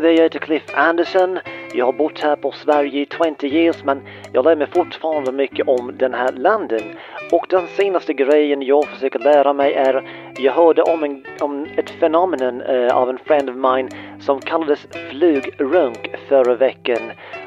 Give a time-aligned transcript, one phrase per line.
[0.00, 1.38] Hi jag heter Cliff Anderson.
[1.74, 3.06] Jag har bott här på Sverige i
[3.40, 4.00] 20 years men
[4.32, 6.82] jag lär mig fortfarande mycket om den här landen.
[7.32, 10.08] Och den senaste grejen jag försöker lära mig är,
[10.38, 13.88] jag hörde om, en, om ett fenomen uh, eh, av en friend of mine
[14.20, 17.02] som kallades flugrunk förra veckan.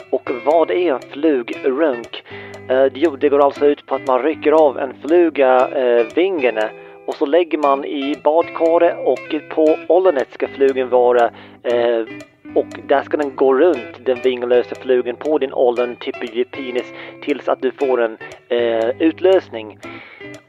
[0.10, 2.24] Och vad är en flugrunk?
[2.70, 6.06] Uh, eh, jo, det går alltså ut på att man rycker av en fluga uh,
[6.16, 6.70] vingarna
[7.06, 11.32] och så lägger man i badkaret och på ollonet ska flugan vara
[11.64, 12.06] eh,
[12.56, 17.50] och där ska den gå runt den vinglösa flugan på din ollon, typ penis, tills
[17.50, 18.18] att du får en
[18.50, 19.80] eh, utlösning.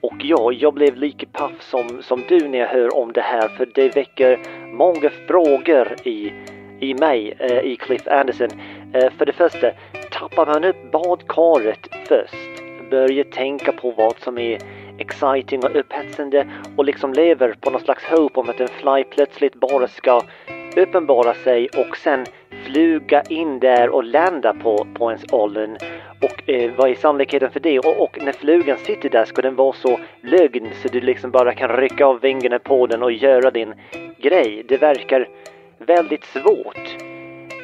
[0.00, 3.48] Och ja, jag blev lika paff som, som du när jag hör om det här
[3.48, 4.38] för det väcker
[4.72, 6.32] många frågor i,
[6.80, 8.48] i mig, eh, i Cliff Anderson.
[8.94, 9.70] Eh, för det första,
[10.10, 12.34] tappar man upp badkaret först?
[12.90, 14.58] Börjar tänka på vad som är
[14.98, 19.54] exciting och upphetsande och liksom lever på någon slags hopp om att en fly plötsligt
[19.54, 20.20] bara ska
[20.76, 22.24] uppenbara sig och sen
[22.64, 25.76] fluga in där och landa på, på ens ollon.
[26.22, 27.78] Och eh, vad är sannolikheten för det?
[27.78, 31.54] Och, och, när flugan sitter där ska den vara så lögn så du liksom bara
[31.54, 33.74] kan rycka av vingarna på den och göra din
[34.18, 34.64] grej.
[34.68, 35.28] Det verkar
[35.78, 36.96] väldigt svårt.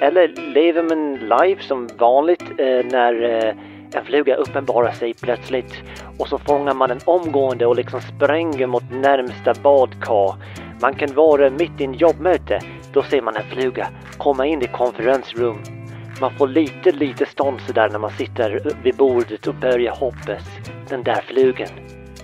[0.00, 3.54] Eller lever man live som vanligt eh, när eh,
[3.94, 5.74] en fluga uppenbarar sig plötsligt
[6.18, 10.34] och så fångar man den omgående och liksom spränger mot närmsta badkar.
[10.82, 12.60] Man kan vara mitt i en jobbmöte.
[12.92, 13.88] Då ser man en fluga
[14.18, 15.58] komma in i konferensrum.
[16.20, 20.44] Man får lite, lite stånd sådär när man sitter vid bordet och börjar hoppas.
[20.88, 21.68] Den där flugan,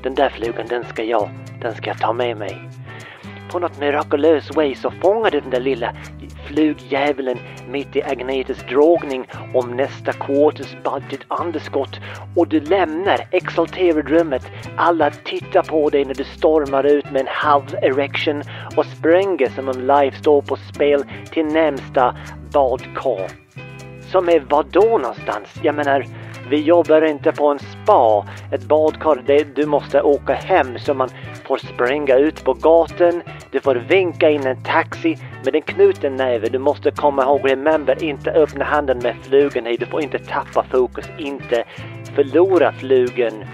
[0.03, 2.69] den där flugan, den ska jag, den ska jag ta med mig.
[3.57, 5.93] På något mirakulöst way så fångade den där lilla
[6.47, 12.01] flugjävulen mitt i Agnetes dragning om nästa quarters budget underskott
[12.37, 14.43] och du lämnar exalterad rummet.
[14.77, 18.43] Alla tittar på dig när du stormar ut med en halv erection
[18.77, 22.17] och spränger som om life står på spel till närmsta
[22.53, 23.31] badkar.
[24.13, 25.61] Som är vadå någonstans?
[25.63, 26.07] Jag menar,
[26.51, 28.27] vi jobbar inte på en spa.
[28.53, 31.09] Ett badkar, det, du måste åka hem så man
[31.47, 33.23] får springa ut på gatan.
[33.51, 36.49] Du får vinka in en taxi med en knuten näve.
[36.49, 39.77] Du måste komma ihåg, remember, inte öppna handen med flugan i.
[39.77, 41.65] Du får inte tappa fokus, inte
[42.15, 43.45] förlora flugan.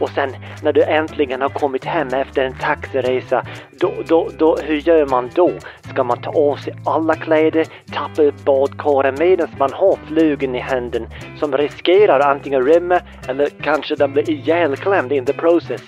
[0.00, 4.76] Och sen när du äntligen har kommit hem efter en taxiresa, då, då, då, hur
[4.76, 5.50] gör man då?
[5.90, 10.60] Ska man ta av sig alla kläder, tappa upp badkaret medan man har flugan i
[10.60, 11.06] handen
[11.38, 15.82] som riskerar antingen rymma eller kanske den blir ihjälklämd in the process?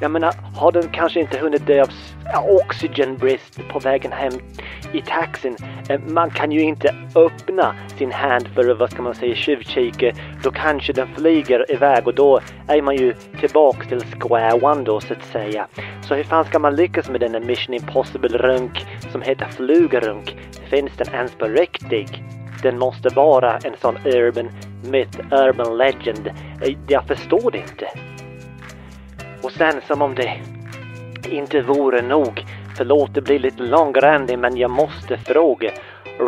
[0.00, 1.90] Jag menar, har den kanske inte hunnit dö av
[2.50, 4.32] oxygenbrist på vägen hem
[4.92, 5.56] i taxin?
[5.88, 10.12] Eh, man kan ju inte öppna sin hand för vad ska man säga, tjuvkika.
[10.42, 15.00] Då kanske den flyger iväg och då är man ju tillbaks till square one då
[15.00, 15.66] så att säga.
[16.02, 20.36] Så hur fan ska man lyckas med denna Mission Impossible-runk som heter flugrunk?
[20.70, 22.12] Finns den ens på riktigt?
[22.62, 24.50] Den måste vara en sån urban
[24.84, 26.26] myth, urban legend.
[26.62, 28.15] Eh, jag förstår det inte.
[29.46, 30.40] Och sen som om det
[31.30, 32.44] inte vore nog,
[32.76, 35.70] förlåt det blir lite långrandigt men jag måste fråga.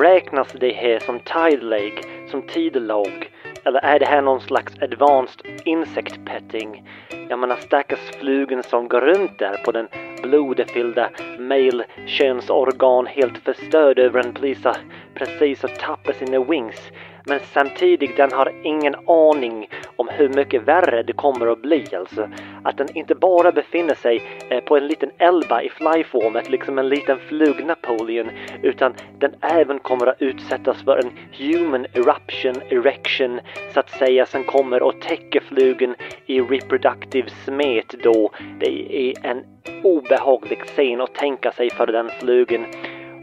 [0.02, 1.90] Räknas det här som tide
[2.30, 3.30] som tidlag
[3.64, 6.88] Eller är det här någon slags advanced insect petting?
[7.28, 9.88] Jag menar stackars flugan som går runt där på den
[10.22, 14.76] blodfyllda male könsorgan helt förstörd över en plisa
[15.14, 16.90] precis att tappa sina wings.
[17.28, 22.28] Men samtidigt, den har ingen aning om hur mycket värre det kommer att bli alltså.
[22.64, 26.88] Att den inte bara befinner sig eh, på en liten elba i flyformet, liksom en
[26.88, 28.30] liten flug Napoleon,
[28.62, 33.40] utan den även kommer att utsättas för en human eruption, erection,
[33.74, 35.94] så att säga, som kommer att täcka flugen
[36.26, 38.30] i reproductive smet då.
[38.60, 39.44] Det är en
[39.82, 42.64] obehaglig scen att tänka sig för den flugen.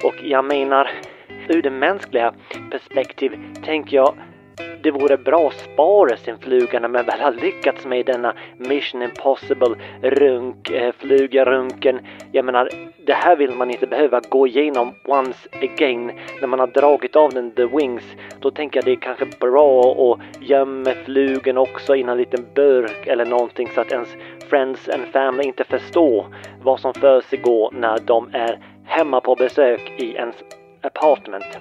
[0.03, 0.91] Och jag menar,
[1.49, 2.33] ur det mänskliga
[2.71, 4.15] perspektiv tänker jag
[4.85, 9.01] det vore bra att spara sin fluga när man väl har lyckats med denna Mission
[9.01, 11.99] Impossible runk, eh, flugarunken.
[12.31, 12.69] Jag menar,
[13.05, 16.11] det här vill man inte behöva gå igenom once again
[16.41, 18.03] när man har dragit av den the wings.
[18.39, 23.07] Då tänker jag det är kanske bra att gömma flugan också i en liten burk
[23.07, 24.09] eller någonting så att ens
[24.49, 26.25] friends and family inte förstår
[26.63, 30.35] vad som försiggår när de är hemma på besök i ens
[30.85, 31.57] apartment.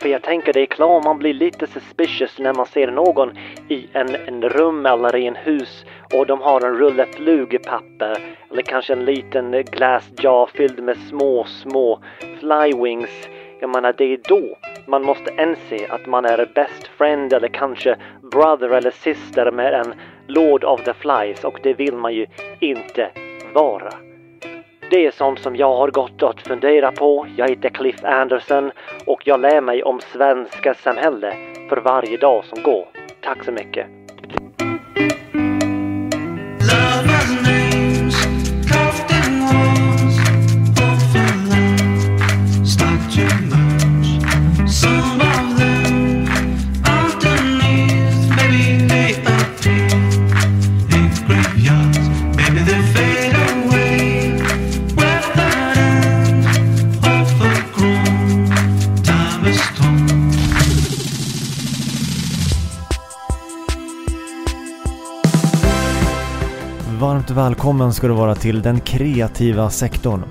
[0.00, 3.38] För jag tänker det är klart man blir lite suspicious när man ser någon
[3.68, 5.84] i en, en rum eller i en hus
[6.14, 8.18] och de har en rulle flugpapper
[8.50, 12.02] eller kanske en liten glass jar fylld med små, små
[12.40, 13.28] flywings.
[13.60, 14.56] Jag menar, det är då
[14.86, 17.96] man måste inse att man är best friend eller kanske
[18.32, 19.94] brother eller sister med en
[20.26, 22.26] Lord of the Flies och det vill man ju
[22.60, 23.10] inte
[23.54, 24.09] vara
[24.90, 27.26] det är sånt som jag har gått och funderat på.
[27.36, 28.70] Jag heter Cliff Anderson
[29.06, 31.34] och jag lär mig om svenska samhälle
[31.68, 32.88] för varje dag som går.
[33.20, 33.99] Tack så mycket.
[67.44, 70.24] Välkommen ska du vara till den kreativa sektorn.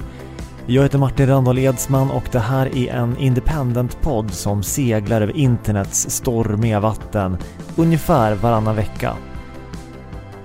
[0.65, 6.09] Jag heter Martin Randahl Edsman och det här är en independent-podd som seglar över internets
[6.09, 7.37] stormiga vatten
[7.75, 9.13] ungefär varannan vecka.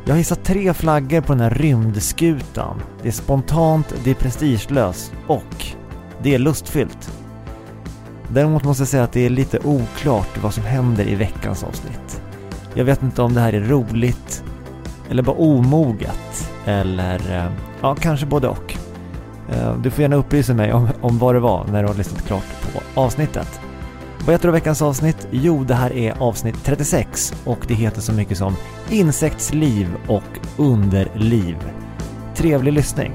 [0.05, 2.83] Jag har hissat tre flaggor på den här rymdskutan.
[3.03, 5.67] Det är spontant, det är prestigelöst och
[6.23, 7.13] det är lustfyllt.
[8.29, 12.23] Däremot måste jag säga att det är lite oklart vad som händer i veckans avsnitt.
[12.75, 14.45] Jag vet inte om det här är roligt
[15.11, 18.77] eller bara omoget eller eh, ja, kanske både och.
[19.49, 22.27] Eh, du får gärna upplysa mig om, om vad det var när du har lyssnat
[22.27, 23.61] klart på avsnittet.
[24.27, 25.29] Vad heter då veckans avsnitt?
[25.31, 28.57] Jo, det här är avsnitt 36 och det heter så mycket som
[28.91, 31.57] Insektsliv och underliv.
[32.35, 33.13] Trevlig lyssning!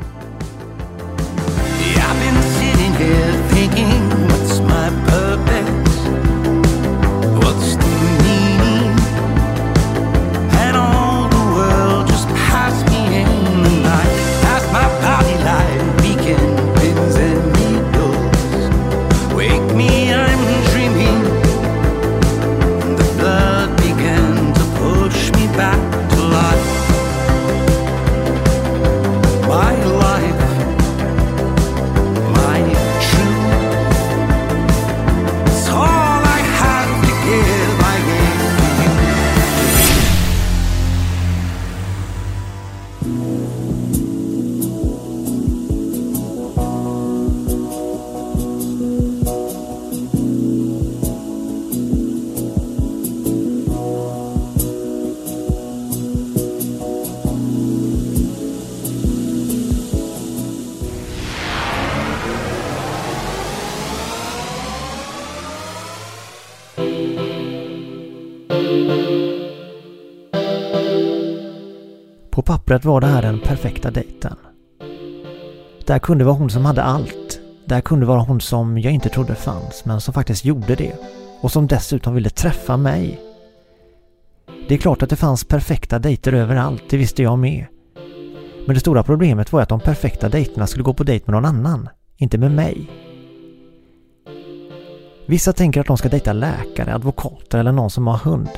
[72.70, 74.36] Pappret var det här den perfekta dejten.
[75.86, 77.40] Där kunde vara hon som hade allt.
[77.66, 80.94] Där kunde vara hon som jag inte trodde fanns, men som faktiskt gjorde det.
[81.42, 83.20] Och som dessutom ville träffa mig.
[84.68, 87.66] Det är klart att det fanns perfekta dejter överallt, det visste jag med.
[88.66, 91.46] Men det stora problemet var att de perfekta dejterna skulle gå på dejt med någon
[91.46, 92.90] annan, inte med mig.
[95.26, 98.50] Vissa tänker att de ska dejta läkare, advokater eller någon som har hund.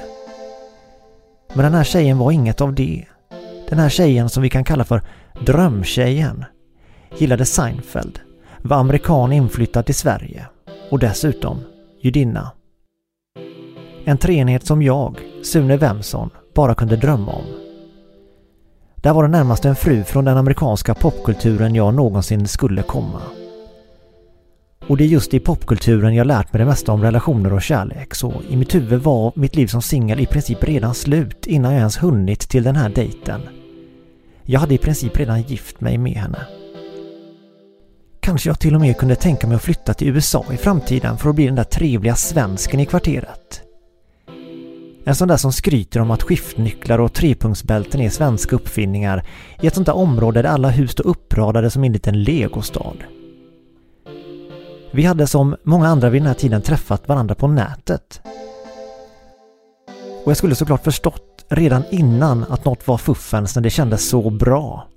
[1.54, 3.06] Men den här tjejen var inget av det.
[3.72, 5.02] Den här tjejen som vi kan kalla för
[5.46, 6.46] drömtjejen
[7.18, 8.20] gillade Seinfeld,
[8.62, 10.46] var amerikan inflyttad till Sverige
[10.90, 11.60] och dessutom
[12.02, 12.52] judinna.
[14.06, 17.46] En treenighet som jag, Sune Wemson, bara kunde drömma om.
[18.96, 23.22] Där var det närmast en fru från den amerikanska popkulturen jag någonsin skulle komma.
[24.88, 28.16] Och det är just i popkulturen jag lärt mig det mesta om relationer och kärlek,
[28.16, 31.80] så i mitt huvud var mitt liv som singel i princip redan slut innan jag
[31.80, 33.42] ens hunnit till den här dejten.
[34.46, 36.46] Jag hade i princip redan gift mig med henne.
[38.20, 41.30] Kanske jag till och med kunde tänka mig att flytta till USA i framtiden för
[41.30, 43.62] att bli den där trevliga svensken i kvarteret.
[45.04, 49.24] En sån där som skryter om att skiftnycklar och trepunktsbälten är svenska uppfinningar
[49.62, 52.98] i ett sånt där område där alla hus står uppradade som i en liten legostad.
[54.92, 58.22] Vi hade som många andra vid den här tiden träffat varandra på nätet.
[60.24, 64.30] Och jag skulle såklart förstått redan innan att något var fuffens när det kändes så
[64.30, 64.88] bra.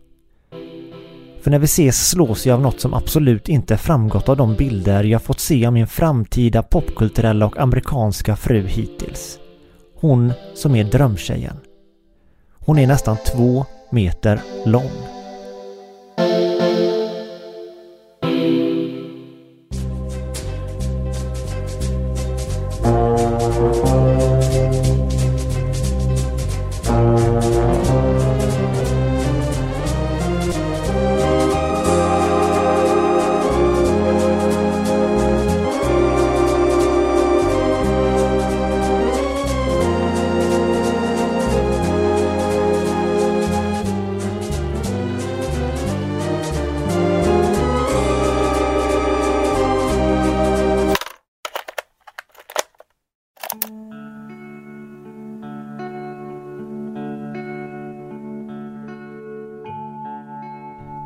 [1.42, 5.04] För när vi ses slås jag av något som absolut inte framgått av de bilder
[5.04, 9.38] jag fått se av min framtida popkulturella och amerikanska fru hittills.
[9.94, 11.56] Hon som är drömtjejen.
[12.58, 15.03] Hon är nästan två meter lång.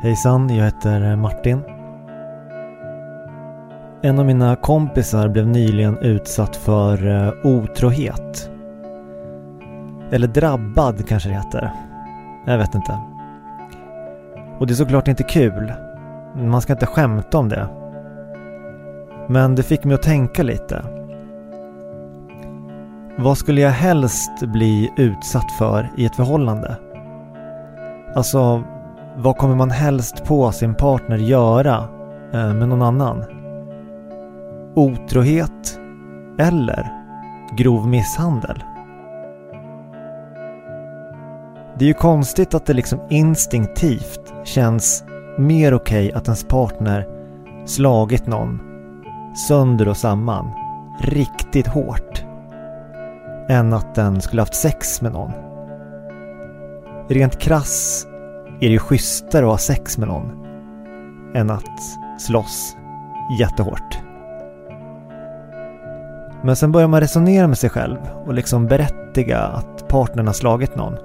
[0.09, 1.61] Hejsan, jag heter eh, Martin.
[4.01, 8.51] En av mina kompisar blev nyligen utsatt för eh, otrohet.
[10.11, 11.71] Eller drabbad kanske det heter.
[12.45, 12.99] Jag vet inte.
[14.59, 15.73] Och det är såklart inte kul.
[16.35, 17.67] Man ska inte skämta om det.
[19.27, 20.83] Men det fick mig att tänka lite.
[23.17, 26.75] Vad skulle jag helst bli utsatt för i ett förhållande?
[28.15, 28.63] Alltså,
[29.17, 31.87] vad kommer man helst på sin partner göra
[32.33, 33.23] eh, med någon annan?
[34.75, 35.79] Otrohet
[36.39, 36.91] eller
[37.57, 38.63] grov misshandel?
[41.77, 45.03] Det är ju konstigt att det liksom instinktivt känns
[45.37, 47.07] mer okej okay att ens partner
[47.65, 48.59] slagit någon
[49.47, 50.51] sönder och samman
[50.99, 52.23] riktigt hårt
[53.49, 55.31] än att den skulle haft sex med någon.
[57.09, 58.05] Rent krass
[58.61, 60.45] är det ju schysstare att ha sex med någon
[61.35, 61.79] än att
[62.17, 62.77] slåss
[63.39, 63.99] jättehårt.
[66.41, 70.75] Men sen börjar man resonera med sig själv och liksom berättiga att partnern har slagit
[70.75, 70.97] någon.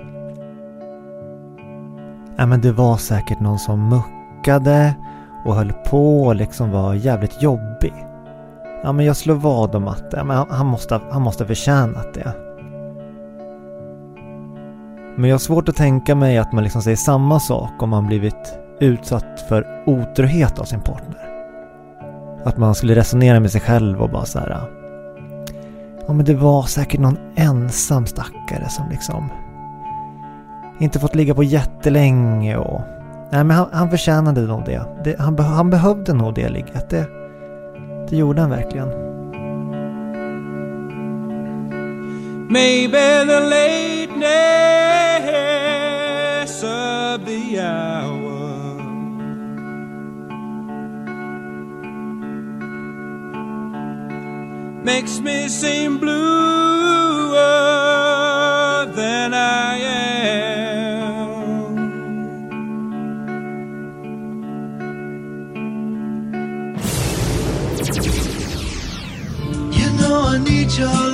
[2.37, 4.95] Ja men det var säkert någon som muckade
[5.45, 7.95] och höll på och liksom var jävligt jobbig.
[8.83, 12.15] Ja men jag slår vad om att ja, men han, måste, han måste ha förtjänat
[12.15, 12.44] det.
[15.17, 18.07] Men jag har svårt att tänka mig att man liksom säger samma sak om man
[18.07, 21.29] blivit utsatt för otrohet av sin partner.
[22.45, 24.61] Att man skulle resonera med sig själv och bara så här.
[26.07, 29.29] Ja men det var säkert någon ensam stackare som liksom
[30.81, 32.81] inte fått ligga på jättelänge och...
[33.31, 34.87] Nej men han, han förtjänade nog det.
[35.05, 36.91] det han, han behövde nog det ligget.
[36.91, 37.07] Det,
[38.11, 38.89] det gjorde han verkligen.
[42.49, 43.41] Maybe the
[45.25, 48.43] lateness of the hour
[54.85, 56.13] Makes me seem bluer
[58.95, 60.45] than I am.
[69.73, 71.14] You know I need your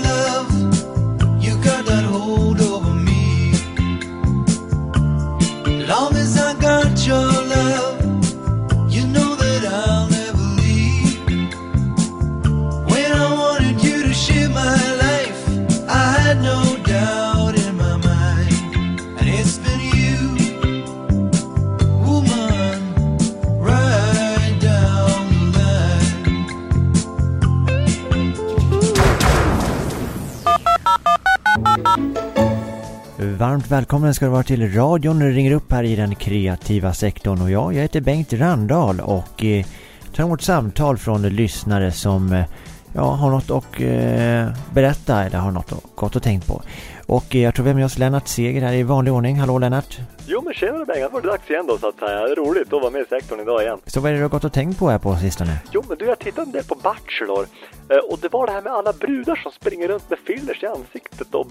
[33.22, 36.92] Varmt välkommen ska du vara till radion när du ringer upp här i den kreativa
[36.92, 39.66] sektorn och jag, jag heter Bengt Randahl och eh,
[40.14, 42.44] tar emot samtal från lyssnare som eh,
[42.92, 46.62] ja, har något att eh, berätta eller har något gott att tänkt på.
[47.06, 49.36] Och eh, jag tror vi har med oss Lennart Seger här i vanlig ordning.
[49.36, 49.98] Hallå Lennart!
[50.26, 52.20] Jo men tjenare Bengt, det var det dags igen då så att säga.
[52.20, 53.78] Det är roligt att vara med i sektorn idag igen.
[53.86, 55.60] Så vad är det du har gått och tänkt på här på sistone?
[55.72, 57.46] Jo men du, jag tittade en del på Bachelor
[57.88, 60.66] eh, och det var det här med alla brudar som springer runt med fillers i
[60.66, 61.46] ansiktet och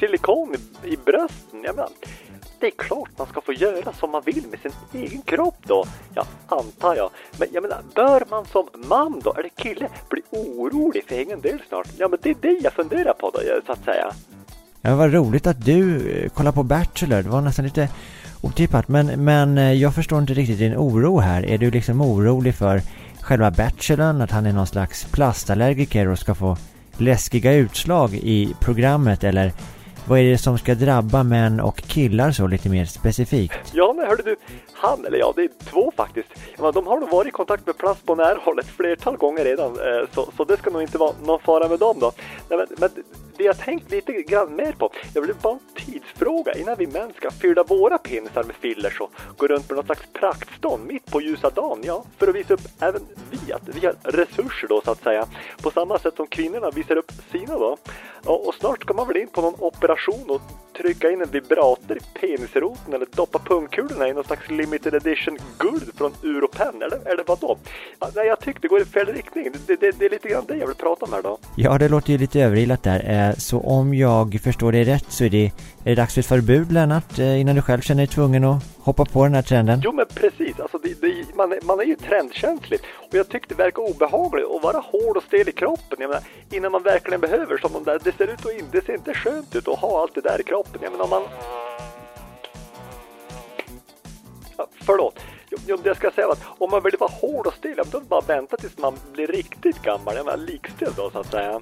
[0.00, 1.60] silikon i, i brösten.
[1.64, 1.90] Jag menar,
[2.60, 5.84] det är klart man ska få göra som man vill med sin egen kropp då.
[6.14, 7.10] Ja, antar jag.
[7.38, 11.58] Men jag menar, bör man som man då, eller kille, bli orolig för egen del
[11.68, 11.88] snart?
[11.98, 14.12] Ja, men det är det jag funderar på då, så att säga.
[14.82, 17.22] Ja, vad roligt att du eh, kollar på Bachelor.
[17.22, 17.88] Det var nästan lite
[18.40, 18.88] otippat.
[18.88, 21.46] Men, men eh, jag förstår inte riktigt din oro här.
[21.46, 22.80] Är du liksom orolig för
[23.20, 24.20] själva Bachelorn?
[24.20, 26.56] Att han är någon slags plastallergiker och ska få
[26.96, 29.24] läskiga utslag i programmet?
[29.24, 29.52] Eller
[30.08, 33.72] vad är det som ska drabba män och killar så lite mer specifikt?
[33.72, 34.36] Ja, men hörde du,
[34.72, 36.28] han, eller ja, det är två faktiskt.
[36.58, 39.70] Ja, de har nog varit i kontakt med plast på närhåll ett flertal gånger redan,
[39.70, 42.12] eh, så, så det ska nog inte vara någon fara med dem då.
[42.48, 42.90] Nej, men, men
[43.36, 47.30] det jag tänkt lite grann mer på, jag blir bara tidsfråga innan vi män ska
[47.30, 51.50] fylla våra pinsar med fillers och gå runt med något slags praktstånd mitt på ljusa
[51.50, 55.02] dagen, ja, för att visa upp även vi att vi har resurser då så att
[55.02, 55.26] säga,
[55.62, 57.76] på samma sätt som kvinnorna visar upp sina då.
[58.24, 60.42] Och, och snart ska man väl in på någon operation och
[60.76, 65.90] trycka in en vibrator i penisroten eller doppa pungkulorna i någon slags limited edition guld
[65.96, 67.58] från Europen, Eller, eller vadå?
[68.00, 69.52] Ja, nej, jag tyckte det går i fel riktning.
[69.66, 71.38] Det, det, det är lite grann det jag vill prata om här då.
[71.56, 73.28] Ja, det låter ju lite överilat där.
[73.28, 75.52] Eh, så om jag förstår dig rätt så är det,
[75.84, 78.62] är det dags för ett förbud Lennart, eh, innan du själv känner dig tvungen att
[78.78, 79.80] hoppa på den här trenden?
[79.84, 83.54] Jo men precis, alltså det, det, man, är, man är ju trendkänslig och jag tyckte
[83.54, 85.98] det verkar obehagligt att vara hård och stel i kroppen.
[85.98, 88.84] Jag menar, innan man verkligen behöver som de där, det ser ut att in, det
[88.84, 90.80] ser inte skönt ut att ha allt det där i kroppen.
[90.82, 91.22] Jag menar om man...
[94.56, 95.20] Ja, förlåt.
[95.50, 97.76] Jo, jo, det jag ska säga var att om man vill vara hård och stel,
[97.90, 100.16] då bara vänta tills man blir riktigt gammal.
[100.16, 101.60] Jag menar likställd då så att säga.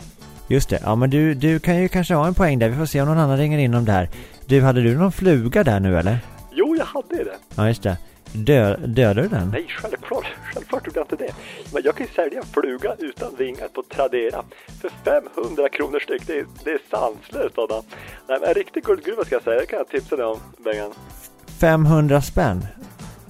[0.48, 2.68] Just det, ja men du, du kan ju kanske ha en poäng där.
[2.68, 4.08] Vi får se om någon annan ringer in om det här.
[4.46, 6.18] Du, hade du någon fluga där nu eller?
[6.52, 7.36] Jo, jag hade det.
[7.54, 7.96] Ja, just det.
[8.32, 9.50] Dö, dödade du den?
[9.50, 11.32] Nej, självklart, självklart gjorde jag inte det.
[11.72, 14.42] Men jag kan ju sälja en fluga utan vingar på Tradera
[14.80, 14.90] för
[15.34, 16.26] 500 kronor styck.
[16.26, 17.82] Det är, det är sanslöst Adam.
[18.28, 20.90] Nej, men en riktig guldgruva ska jag säga, det kan jag tipsa dig om Bengan.
[21.60, 22.66] 500 spänn?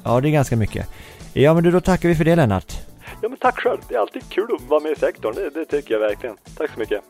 [0.04, 0.86] Ja, det är ganska mycket.
[1.32, 2.87] Ja, men du, då tackar vi för det Lennart.
[3.22, 3.78] Ja, men tack själv.
[3.88, 6.36] Det är alltid kul att vara med i sektorn, det, det tycker jag verkligen.
[6.56, 7.04] Tack så mycket.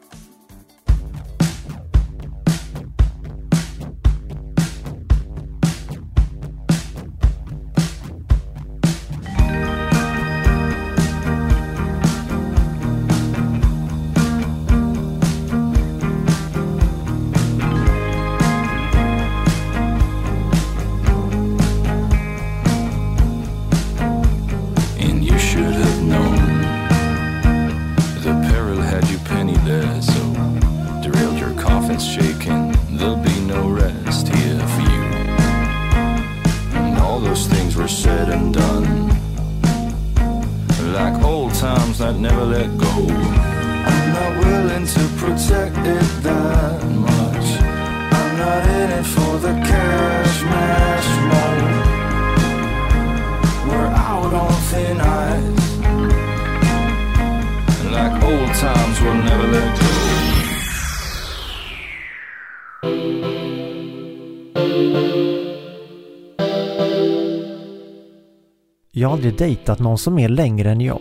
[68.98, 71.00] Jag har aldrig dejtat någon som är längre än jag.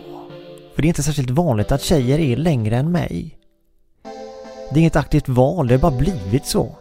[0.74, 3.38] För det är inte särskilt vanligt att tjejer är längre än mig.
[4.70, 6.76] Det är inget aktivt val, det har bara blivit så.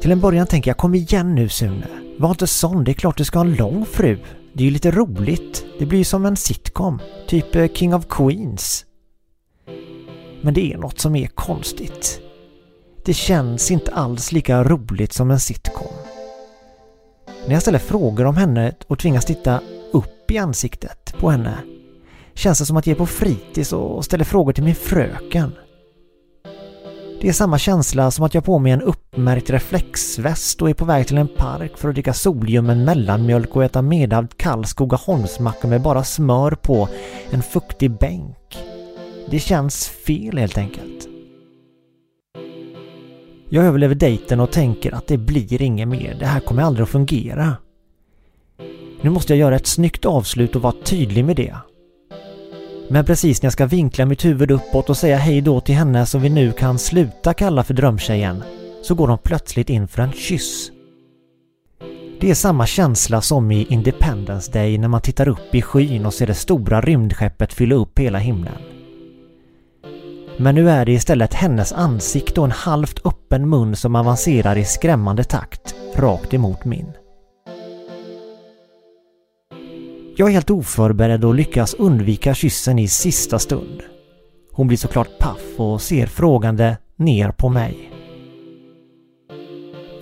[0.00, 1.86] Till en början tänker jag, kom igen nu Sune.
[2.18, 4.18] Var inte sån, det är klart du ska ha en lång fru.
[4.52, 5.64] Det är ju lite roligt.
[5.78, 7.00] Det blir ju som en sitcom.
[7.28, 8.84] Typ eh, King of Queens.
[10.42, 12.20] Men det är något som är konstigt.
[13.04, 15.94] Det känns inte alls lika roligt som en sitcom.
[17.46, 19.60] När jag ställer frågor om henne och tvingas titta
[20.22, 21.58] upp i ansiktet på henne
[22.34, 25.52] känns det som att jag är på fritids och ställer frågor till min fröken.
[27.20, 30.74] Det är samma känsla som att jag har på mig en uppmärkt reflexväst och är
[30.74, 35.68] på väg till en park för att dricka solljummen mellanmjölk och äta medhavd kall Skogaholmsmacka
[35.68, 36.88] med bara smör på
[37.30, 38.58] en fuktig bänk.
[39.30, 41.08] Det känns fel helt enkelt.
[43.48, 46.16] Jag överlever dejten och tänker att det blir inget mer.
[46.18, 47.56] Det här kommer aldrig att fungera.
[49.02, 51.54] Nu måste jag göra ett snyggt avslut och vara tydlig med det.
[52.88, 56.06] Men precis när jag ska vinkla mitt huvud uppåt och säga hej då till henne
[56.06, 58.42] som vi nu kan sluta kalla för drömtjejen,
[58.82, 60.70] så går de plötsligt in för en kyss.
[62.20, 66.14] Det är samma känsla som i Independence Day när man tittar upp i skyn och
[66.14, 68.58] ser det stora rymdskeppet fylla upp hela himlen.
[70.36, 74.64] Men nu är det istället hennes ansikte och en halvt öppen mun som avancerar i
[74.64, 76.92] skrämmande takt, rakt emot min.
[80.22, 83.82] Jag är helt oförberedd och lyckas undvika kyssen i sista stund.
[84.52, 87.92] Hon blir såklart paff och ser frågande ner på mig.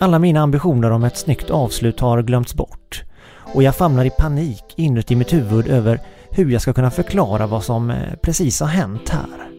[0.00, 3.02] Alla mina ambitioner om ett snyggt avslut har glömts bort
[3.54, 7.64] och jag famlar i panik inuti mitt huvud över hur jag ska kunna förklara vad
[7.64, 9.50] som eh, precis har hänt här.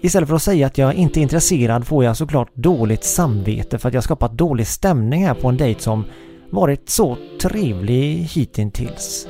[0.00, 3.88] Istället för att säga att jag inte är intresserad får jag såklart dåligt samvete för
[3.88, 6.04] att jag skapat dålig stämning här på en dejt som
[6.50, 9.26] varit så trevlig hittills.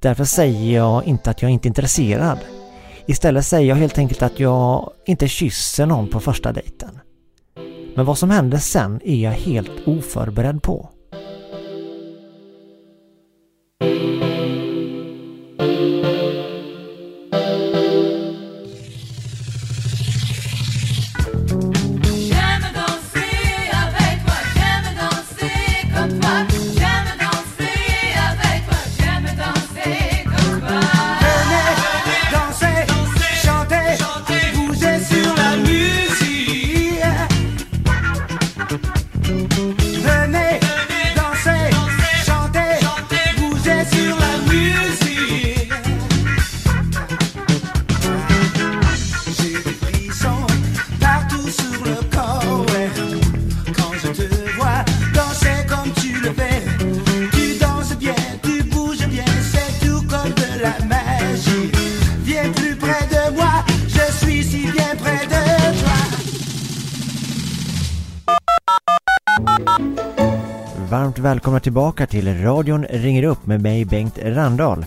[0.00, 2.38] Därför säger jag inte att jag inte är intresserad.
[3.06, 6.98] Istället säger jag helt enkelt att jag inte kysser någon på första dejten.
[7.96, 10.88] Men vad som händer sen är jag helt oförberedd på.
[71.60, 74.84] Välkomna tillbaka till radion ringer upp med mig Bengt Randahl.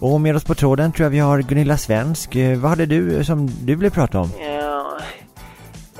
[0.00, 2.36] Och med oss på tråden tror jag vi har Gunilla Svensk.
[2.36, 4.30] Eh, vad hade du eh, som du ville prata om?
[4.40, 4.98] Ja,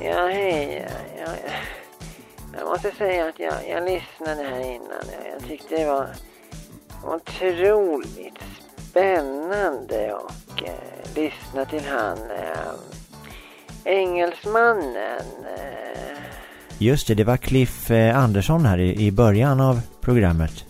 [0.00, 0.86] ja hej.
[1.18, 1.36] Jag,
[2.58, 5.04] jag måste säga att jag, jag lyssnade här innan.
[5.12, 6.08] Jag, jag tyckte det var
[7.04, 8.38] otroligt
[8.90, 12.72] spännande och eh, lyssna till han eh,
[13.84, 15.22] engelsmannen.
[15.56, 16.09] Eh,
[16.82, 20.64] Just det, det var Cliff eh, Andersson här i, i början av programmet.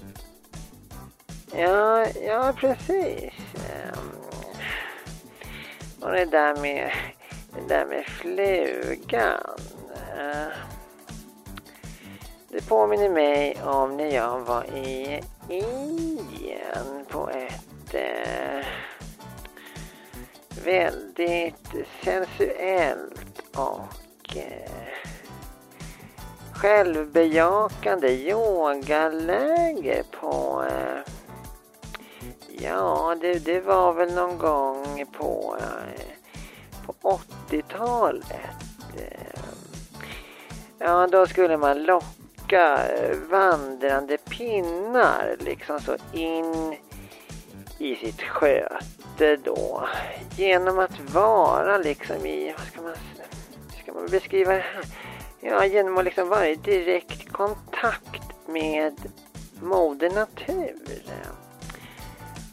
[1.57, 3.33] ja, ja, precis.
[3.55, 4.11] Ehm,
[6.01, 6.91] och det där med,
[7.55, 9.59] det där med flugan.
[10.19, 10.53] Eh,
[12.49, 18.67] det påminner mig om när jag var i Indien på ett eh,
[20.65, 25.00] väldigt sensuellt och eh,
[26.61, 31.13] självbejakande yogaläger på eh,
[32.49, 36.01] Ja, det, det var väl någon gång på, eh,
[36.87, 36.93] på
[37.51, 38.33] 80-talet.
[38.97, 39.41] Eh,
[40.79, 46.77] Ja, då skulle man locka eh, vandrande pinnar liksom så in
[47.79, 49.89] i sitt sköte då.
[50.37, 52.95] Genom att vara liksom i, vad ska man,
[53.83, 54.85] ska man beskriva det här?
[55.41, 58.95] Ja, genom att liksom vara i direkt kontakt med
[59.63, 61.03] Moder Natur.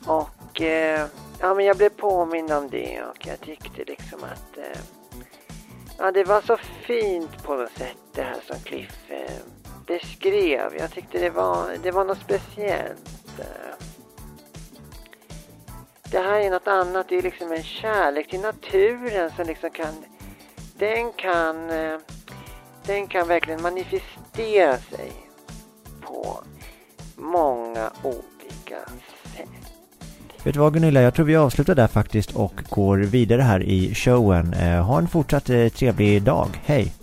[0.08, 1.08] Och eh,
[1.40, 4.82] ja, men jag blev påmind om det och jag tyckte liksom att eh,
[5.98, 9.42] ja, det var så fint på något sätt det här som Cliff eh,
[9.88, 10.76] beskrev.
[10.80, 13.40] Jag tyckte det var, det var något speciellt.
[13.40, 13.86] Eh.
[16.12, 20.06] Det här är något annat, det är liksom en kärlek till naturen som liksom kan,
[20.78, 21.98] den kan, eh,
[22.88, 25.12] den kan verkligen manifestera sig
[26.02, 26.44] på
[27.16, 28.80] många olika
[29.36, 29.50] sätt.
[30.44, 33.96] Vet du vad Gunilla, jag tror vi avslutar där faktiskt och går vidare här i
[33.96, 34.54] showen.
[34.54, 36.48] Eh, ha en fortsatt eh, trevlig dag.
[36.66, 36.94] Hej!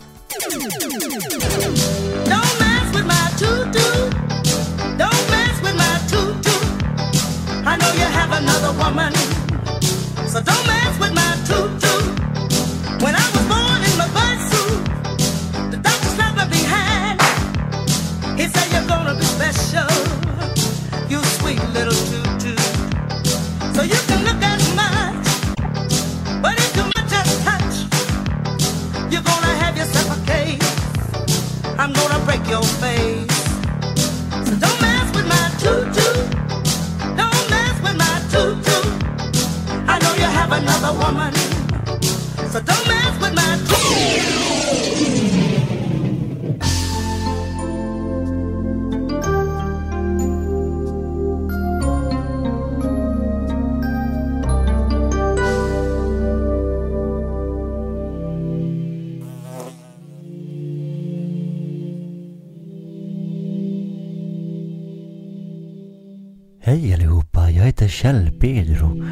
[40.56, 41.32] Another woman.
[42.50, 42.83] So don't
[68.44, 69.02] Pedro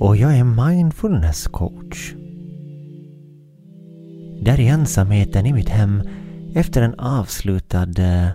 [0.00, 2.12] och jag är mindfulness coach.
[4.40, 6.02] Där i ensamheten i mitt hem
[6.54, 8.28] efter en avslutad eh,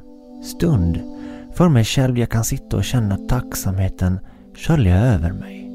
[0.43, 0.99] stund
[1.55, 4.19] för mig själv jag kan sitta och känna tacksamheten
[4.55, 5.69] skölja över mig.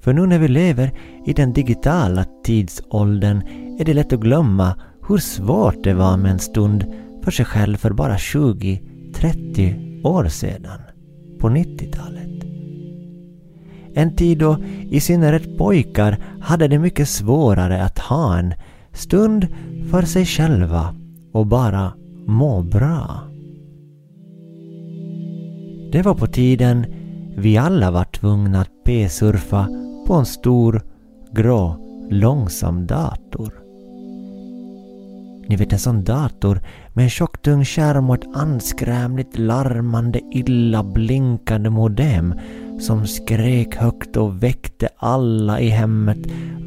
[0.00, 0.92] För nu när vi lever
[1.26, 3.42] i den digitala tidsåldern
[3.78, 6.84] är det lätt att glömma hur svårt det var med en stund
[7.24, 10.80] för sig själv för bara 20-30 år sedan,
[11.40, 12.35] på 90-talet.
[13.96, 14.58] En tid då
[14.90, 18.54] i synnerhet pojkar hade det mycket svårare att ha en
[18.92, 19.46] stund
[19.90, 20.94] för sig själva
[21.32, 21.92] och bara
[22.26, 23.20] må bra.
[25.92, 26.86] Det var på tiden
[27.36, 29.68] vi alla var tvungna att p-surfa
[30.06, 30.82] på en stor,
[31.32, 31.76] grå,
[32.10, 33.52] långsam dator.
[35.48, 36.60] Ni vet en sån dator
[36.94, 42.34] med en tjocktung skärm och ett anskrämligt larmande illa blinkande modem
[42.80, 46.18] som skrek högt och väckte alla i hemmet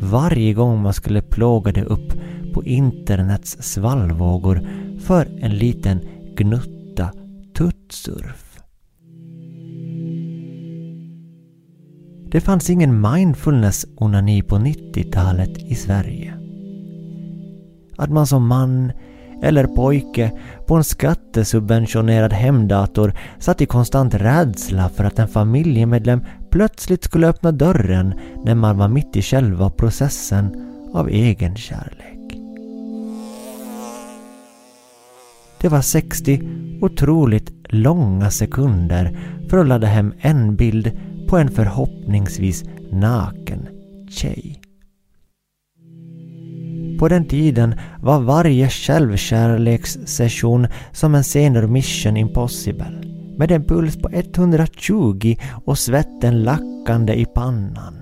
[0.02, 2.14] varje gång man skulle plåga det upp
[2.54, 4.62] på internets svallvågor
[5.00, 6.02] för en liten
[6.36, 7.12] gnutta
[7.58, 8.60] tuttsurf.
[12.32, 16.34] Det fanns ingen mindfulness-onani på 90-talet i Sverige.
[17.98, 18.92] Att man som man
[19.42, 20.32] eller pojke
[20.68, 27.52] på en skattesubventionerad hemdator satt i konstant rädsla för att en familjemedlem plötsligt skulle öppna
[27.52, 30.56] dörren när man var mitt i själva processen
[30.94, 32.20] av egen kärlek.
[35.62, 36.42] Det var 60
[36.82, 39.18] otroligt långa sekunder
[39.50, 40.92] för att ladda hem en bild
[41.28, 43.68] på en förhoppningsvis naken
[44.10, 44.59] tjej.
[47.00, 53.04] På den tiden var varje självkärlekssession som en scen Mission Impossible
[53.38, 55.36] med en puls på 120
[55.66, 57.96] och svetten lackande i pannan.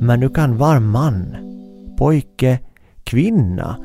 [0.00, 1.36] Men du kan vara man,
[1.98, 2.58] pojke,
[3.04, 3.76] kvinna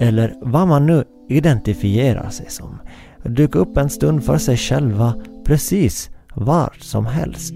[0.00, 2.78] eller vad man nu identifierar sig som
[3.24, 5.14] dyka upp en stund för sig själva
[5.44, 7.54] precis var som helst.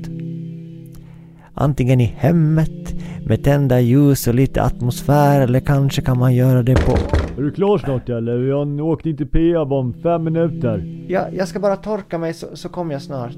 [1.54, 2.94] Antingen i hemmet
[3.30, 6.92] med tända ljus och lite atmosfär eller kanske kan man göra det på...
[7.38, 8.38] Är du klar snart eller?
[8.48, 11.04] Jag åkte in till Peab om fem minuter.
[11.08, 13.36] Ja, jag ska bara torka mig så, så kommer jag snart.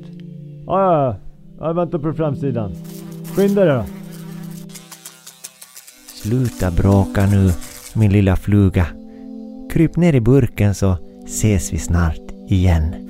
[0.67, 1.17] Ja, ja, ja.
[1.67, 2.73] Jag väntar på framsidan.
[3.37, 3.85] Skynda dig då.
[6.23, 7.51] Sluta bråka nu,
[7.95, 8.87] min lilla fluga.
[9.73, 13.09] Kryp ner i burken så ses vi snart igen.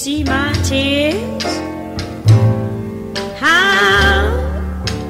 [0.00, 1.44] See my tears?
[3.38, 4.32] How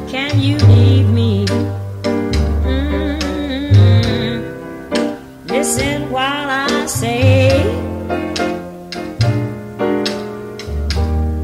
[0.08, 1.46] can you leave me?
[2.66, 3.20] Mm.
[5.46, 7.50] Listen while I say,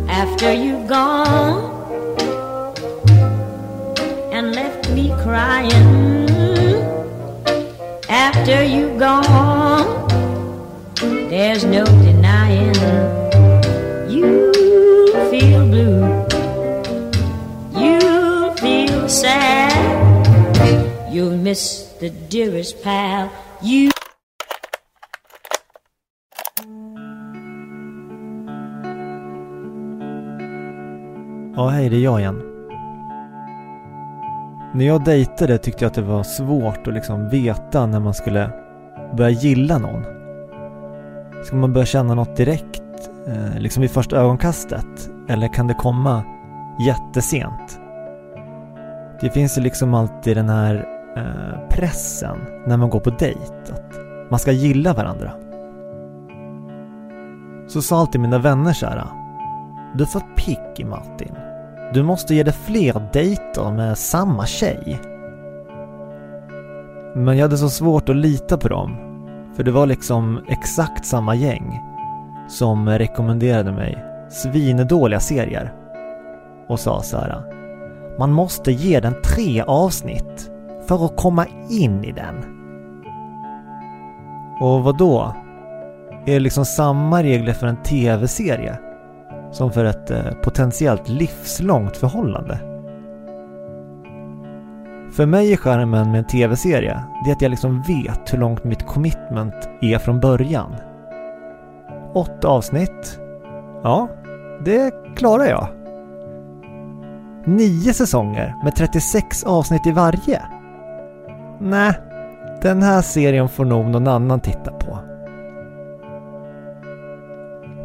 [0.08, 1.62] after you've gone
[4.32, 5.86] and left me crying.
[8.08, 9.86] After you've gone,
[11.30, 11.84] there's no
[21.46, 23.28] miss the dearest pal
[23.62, 23.90] you.
[31.56, 32.42] Ja, hej, det är jag igen.
[34.74, 38.50] När jag dejtade tyckte jag att det var svårt att liksom veta när man skulle
[39.16, 40.04] börja gilla någon.
[41.44, 42.82] Ska man börja känna något direkt,
[43.26, 45.10] eh, liksom vid första ögonkastet?
[45.28, 46.24] Eller kan det komma
[46.86, 47.80] jättesent?
[49.20, 53.92] Det finns ju liksom alltid den här eh, pressen när man går på dejt, att
[54.30, 55.30] man ska gilla varandra.
[57.68, 59.04] Så sa alltid mina vänner så här.
[59.94, 61.34] Du är för picky Martin.
[61.94, 65.00] Du måste ge dig fler dejter med samma tjej.
[67.14, 68.96] Men jag hade så svårt att lita på dem.
[69.56, 71.80] För det var liksom exakt samma gäng
[72.48, 75.72] som rekommenderade mig svinedåliga serier.
[76.68, 77.42] Och sa så här.
[78.18, 80.50] Man måste ge den tre avsnitt
[80.88, 82.34] för att komma in i den.
[84.60, 85.34] Och vad då?
[86.26, 88.78] Är det liksom samma regler för en tv-serie?
[89.56, 92.58] som för ett eh, potentiellt livslångt förhållande.
[95.12, 98.64] För mig är skärmen med en tv-serie det är att jag liksom vet hur långt
[98.64, 100.74] mitt commitment är från början.
[102.14, 103.20] Åtta avsnitt.
[103.82, 104.08] Ja,
[104.64, 105.68] det klarar jag.
[107.44, 110.42] Nio säsonger med 36 avsnitt i varje.
[111.60, 111.92] Nej,
[112.62, 114.98] den här serien får nog någon annan titta på.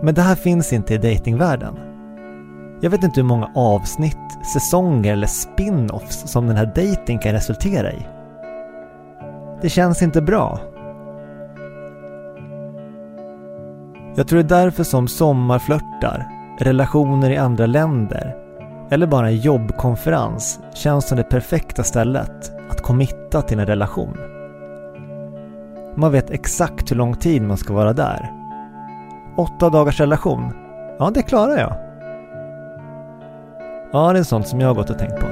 [0.04, 1.80] Men det här finns inte i datingvärlden.
[2.82, 7.92] Jag vet inte hur många avsnitt, säsonger eller spin-offs som den här dating kan resultera
[7.92, 8.08] i.
[9.62, 10.60] Det känns inte bra.
[14.16, 16.28] Jag tror det är därför som sommarflörtar,
[16.60, 18.36] relationer i andra länder
[18.92, 24.18] eller bara en jobbkonferens känns som det perfekta stället att committa till en relation.
[25.96, 28.32] Man vet exakt hur lång tid man ska vara där
[29.38, 30.54] Åtta dagars relation.
[31.00, 31.74] Ja, det klarar jag.
[33.94, 35.28] Ja, det är sånt som jag har gått och tänkt på.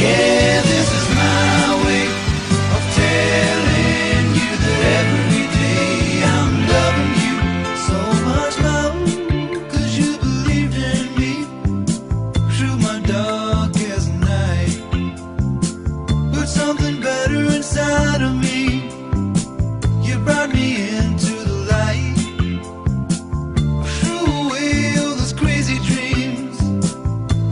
[0.00, 0.31] Yeah,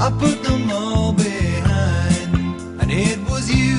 [0.03, 2.35] I put them all behind,
[2.81, 3.77] and it was you,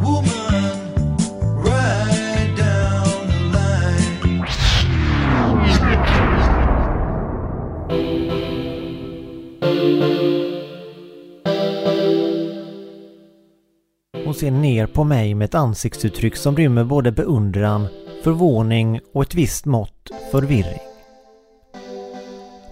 [0.00, 0.78] woman,
[1.56, 4.44] right down the line.
[14.24, 17.86] Hon ser ner på mig med ett ansiktsuttryck som rymmer både beundran,
[18.24, 20.87] förvåning och ett visst mått förvirring.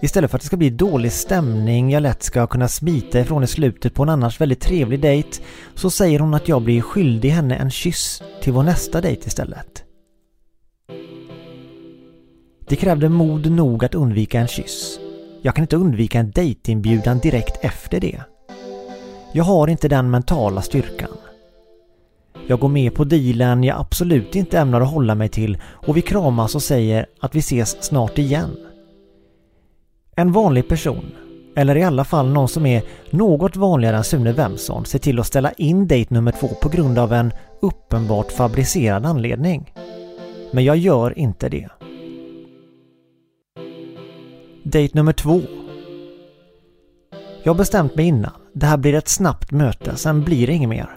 [0.01, 3.47] Istället för att det ska bli dålig stämning jag lätt ska kunna smita ifrån i
[3.47, 5.29] slutet på en annars väldigt trevlig dejt
[5.75, 9.83] så säger hon att jag blir skyldig henne en kyss till vår nästa dejt istället.
[12.67, 14.99] Det krävde mod nog att undvika en kyss.
[15.41, 18.21] Jag kan inte undvika en dejtinbjudan direkt efter det.
[19.33, 21.17] Jag har inte den mentala styrkan.
[22.47, 26.01] Jag går med på dealen jag absolut inte ämnar att hålla mig till och vi
[26.01, 28.66] kramas och säger att vi ses snart igen.
[30.19, 31.11] En vanlig person,
[31.55, 35.27] eller i alla fall någon som är något vanligare än Sune Wemson, ser till att
[35.27, 39.73] ställa in dejt nummer två på grund av en uppenbart fabricerad anledning.
[40.51, 41.69] Men jag gör inte det.
[44.63, 45.41] Dejt nummer två.
[47.43, 48.31] Jag har bestämt mig innan.
[48.53, 50.89] Det här blir ett snabbt möte, sen blir det inget mer.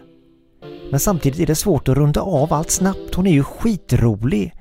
[0.91, 3.15] Men samtidigt är det svårt att runda av allt snabbt.
[3.15, 4.55] Hon är ju skitrolig.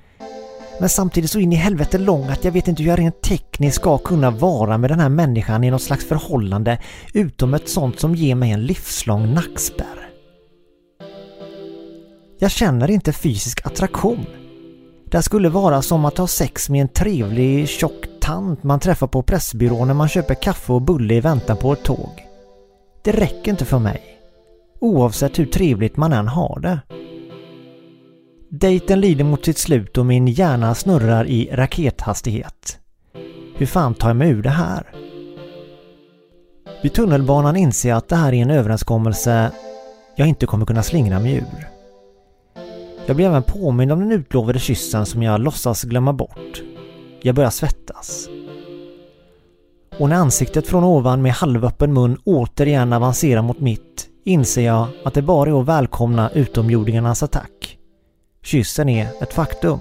[0.79, 3.75] Men samtidigt så in i helvete lång att jag vet inte hur jag rent tekniskt
[3.75, 6.79] ska kunna vara med den här människan i något slags förhållande
[7.13, 10.09] utom ett sånt som ger mig en livslång nackspärr.
[12.39, 14.25] Jag känner inte fysisk attraktion.
[15.05, 19.23] Det skulle vara som att ha sex med en trevlig tjock tant man träffar på
[19.23, 22.25] Pressbyrån när man köper kaffe och bulle i väntan på ett tåg.
[23.03, 24.01] Det räcker inte för mig.
[24.79, 26.79] Oavsett hur trevligt man än har det.
[28.51, 32.79] Dejten lider mot sitt slut och min hjärna snurrar i rakethastighet.
[33.55, 34.83] Hur fan tar jag mig ur det här?
[36.83, 39.51] Vid tunnelbanan inser jag att det här är en överenskommelse
[40.15, 41.67] jag inte kommer kunna slingra mig ur.
[43.05, 46.61] Jag blir även påmind om den utlovade kyssen som jag låtsas glömma bort.
[47.21, 48.27] Jag börjar svettas.
[49.97, 55.13] Och när ansiktet från ovan med halvöppen mun återigen avancerar mot mitt inser jag att
[55.13, 57.58] det bara är att välkomna utomjordingarnas attack.
[58.49, 59.79] Kyssen är ett faktum.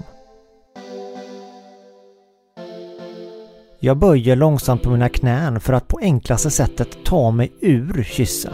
[3.79, 8.53] Jag böjer långsamt på mina knän för att på enklaste sättet ta mig ur kyssen.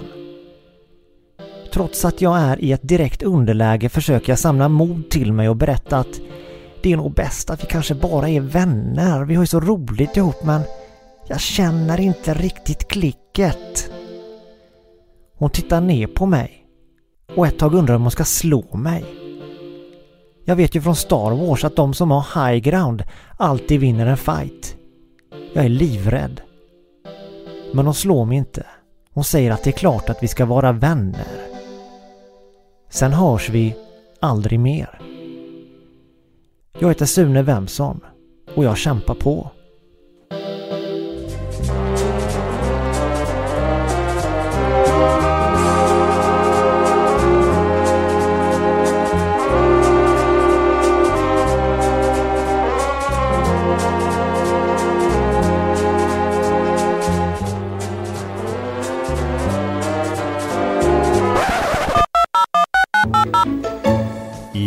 [1.74, 5.56] Trots att jag är i ett direkt underläge försöker jag samla mod till mig och
[5.56, 6.20] berätta att
[6.84, 9.26] det är nog bäst att vi kanske bara är vänner.
[9.26, 10.62] Vi har ju så roligt ihop men
[11.28, 13.90] jag känner inte riktigt klicket.
[15.38, 16.66] Hon tittar ner på mig
[17.36, 19.25] och ett tag undrar om hon ska slå mig.
[20.48, 23.04] Jag vet ju från Star Wars att de som har high ground
[23.38, 24.76] alltid vinner en fight.
[25.54, 26.42] Jag är livrädd.
[27.74, 28.66] Men hon slår mig inte.
[29.14, 31.28] Hon säger att det är klart att vi ska vara vänner.
[32.90, 33.76] Sen hörs vi
[34.20, 35.00] aldrig mer.
[36.80, 38.00] Jag heter Sune Wemson
[38.56, 39.52] och jag kämpar på.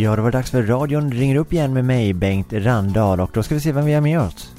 [0.08, 3.42] Ja, det var dags för radion ringer upp igen med mig, Bengt Randahl, och då
[3.42, 4.52] ska vi se vem vi har med oss.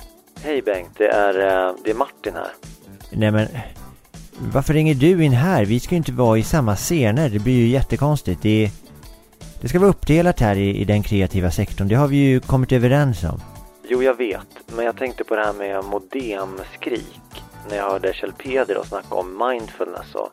[0.44, 2.48] Hej Bengt, det är, eh, det är Martin här.
[3.12, 3.48] Nej men,
[4.54, 5.66] varför ringer du in här?
[5.66, 8.42] Vi ska ju inte vara i samma scener, det blir ju jättekonstigt.
[8.42, 8.72] Det,
[9.62, 12.72] det ska vara uppdelat här i, i den kreativa sektorn, det har vi ju kommit
[12.72, 13.42] överens om.
[13.88, 18.34] Jo, jag vet, men jag tänkte på det här med modemskrik när jag hörde Kjell
[18.34, 20.30] Peder snacka om mindfulness och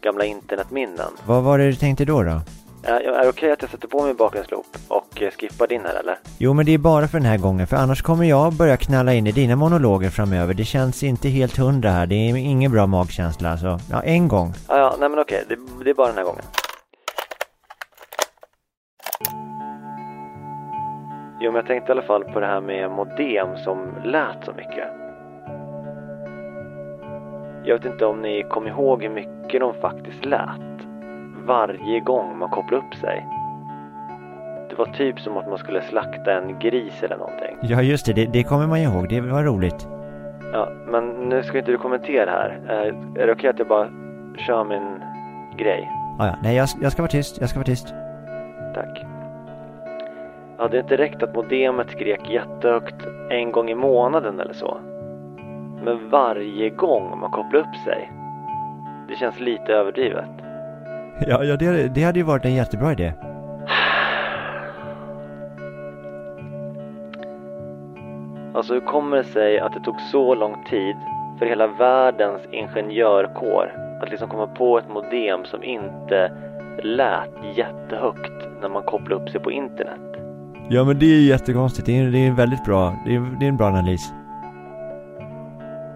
[0.00, 1.12] gamla internetminnen.
[1.26, 2.40] Vad var det du tänkte då då?
[2.82, 6.18] Är, det okej att jag sätter på min bakgrundsloop och eh, skippar din här eller?
[6.38, 9.14] Jo men det är bara för den här gången, för annars kommer jag börja knalla
[9.14, 10.54] in i dina monologer framöver.
[10.54, 13.78] Det känns inte helt hundra här, det är ingen bra magkänsla alltså.
[13.90, 14.52] Ja, en gång.
[14.68, 16.44] Ja, ja, nej men okej, det, det är bara den här gången.
[21.40, 24.52] Jo, men jag tänkte i alla fall på det här med modem som lät så
[24.52, 24.88] mycket.
[27.64, 30.69] Jag vet inte om ni kom ihåg hur mycket de faktiskt lät
[31.46, 33.26] varje gång man kopplade upp sig.
[34.70, 37.56] Det var typ som att man skulle slakta en gris eller någonting.
[37.62, 39.88] Ja just det, det, det kommer man ihåg, det var roligt.
[40.52, 42.60] Ja, men nu ska inte du kommentera här.
[42.68, 43.88] Eh, Är det okej att jag bara
[44.36, 45.02] kör min
[45.56, 45.90] grej?
[46.18, 47.94] Ja, ja, nej jag, jag ska vara tyst, jag ska vara tyst.
[48.74, 49.04] Tack.
[50.58, 54.76] Hade det inte räckt att modemet skrek jättehögt en gång i månaden eller så?
[55.84, 58.12] Men varje gång man kopplar upp sig.
[59.08, 60.30] Det känns lite överdrivet.
[61.26, 63.12] Ja, ja det, det hade ju varit en jättebra idé.
[68.54, 70.96] Alltså hur kommer det sig att det tog så lång tid
[71.38, 76.32] för hela världens ingenjörkår att liksom komma på ett modem som inte
[76.82, 80.00] lät jättehögt när man kopplade upp sig på internet?
[80.68, 81.86] Ja men det är ju jättekonstigt.
[81.86, 82.94] Det är, det är väldigt bra.
[83.06, 84.12] Det är, det är en bra analys.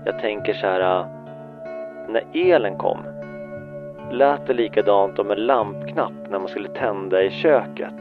[0.04, 1.06] Jag tänker så här, äh,
[2.08, 2.98] när elen kom,
[4.10, 7.94] lät det likadant om en lampknapp när man skulle tända i köket?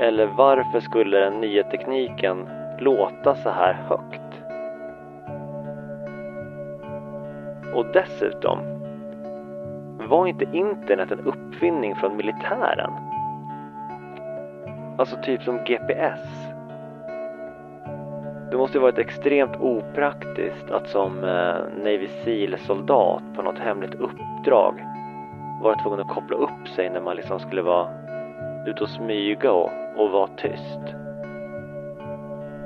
[0.00, 4.20] Eller varför skulle den nya tekniken låta så här högt?
[7.74, 8.58] Och dessutom,
[10.08, 12.92] var inte internet en uppfinning från militären?
[14.98, 16.39] Alltså typ som GPS.
[18.50, 24.86] Det måste ju varit extremt opraktiskt att som eh, Navy Seal-soldat på något hemligt uppdrag
[25.62, 27.88] vara tvungen att koppla upp sig när man liksom skulle vara
[28.66, 30.96] ute och smyga och, och vara tyst.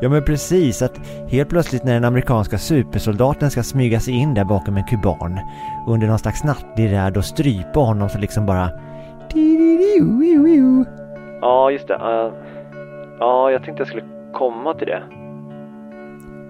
[0.00, 0.98] Ja men precis, att
[1.30, 5.38] helt plötsligt när den amerikanska supersoldaten ska smyga sig in där bakom en kuban
[5.88, 8.70] under någon slags nattlig räd och strypa honom så liksom bara...
[11.40, 11.98] Ja, just det.
[13.18, 15.02] ja, jag tänkte jag skulle komma till det.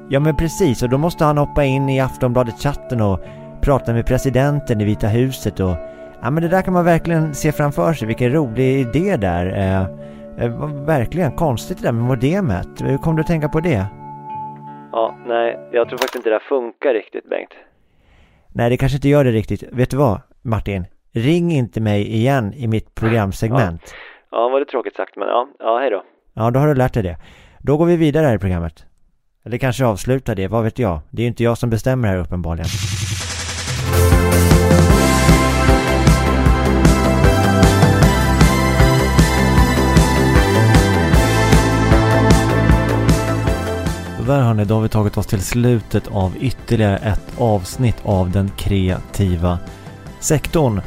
[0.09, 3.21] Ja men precis, och då måste han hoppa in i Aftonbladet-chatten och
[3.63, 5.77] prata med presidenten i Vita huset och...
[6.23, 9.47] Ja men det där kan man verkligen se framför sig, vilken rolig idé där.
[9.47, 12.69] Eh, eh, verkligen konstigt det där med modemet.
[12.81, 13.87] Hur kom du att tänka på det?
[14.93, 17.51] Ja, nej, jag tror faktiskt inte det där funkar riktigt, Bengt.
[18.53, 19.63] Nej, det kanske inte gör det riktigt.
[19.73, 20.87] Vet du vad, Martin?
[21.13, 23.95] Ring inte mig igen i mitt programsegment.
[24.31, 26.03] Ja, var det tråkigt sagt, men ja, ja hej då.
[26.35, 27.17] Ja, då har du lärt dig det.
[27.59, 28.87] Då går vi vidare här i programmet.
[29.47, 31.01] Eller kanske avslutar det, vad vet jag?
[31.11, 32.69] Det är ju inte jag som bestämmer här uppenbarligen.
[44.27, 48.51] Där hörni, då har vi tagit oss till slutet av ytterligare ett avsnitt av den
[48.57, 49.59] kreativa
[50.21, 50.81] sektorn.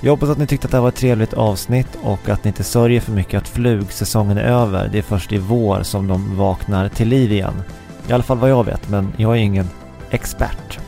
[0.00, 2.48] Jag hoppas att ni tyckte att det här var ett trevligt avsnitt och att ni
[2.48, 4.88] inte sörjer för mycket att flugsäsongen är över.
[4.92, 7.62] Det är först i vår som de vaknar till liv igen.
[8.08, 9.68] I alla fall vad jag vet, men jag är ingen
[10.10, 10.78] expert.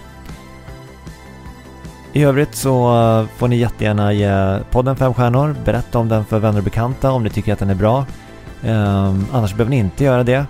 [2.13, 6.39] I övrigt så eh, får ni jättegärna ge podden fem stjärnor, berätta om den för
[6.39, 8.07] vänner och bekanta om ni tycker att den är bra.
[8.65, 10.47] Ehm, annars behöver ni inte göra det.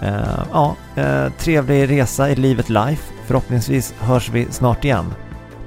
[0.00, 3.12] Eh, ja, eh, trevlig resa i livet life.
[3.26, 5.14] Förhoppningsvis hörs vi snart igen.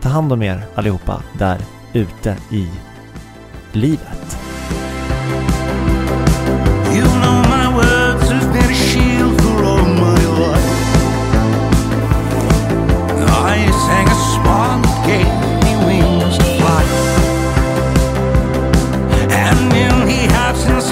[0.01, 1.57] Ta hand om er allihopa där
[1.93, 2.70] ute i
[3.72, 4.57] livet.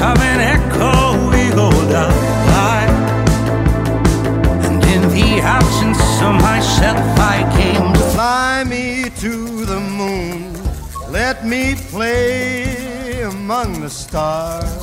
[0.02, 0.96] An echo.
[4.66, 10.54] And in the absence of myself, I came fly me to the moon.
[11.10, 14.75] Let me play among the stars.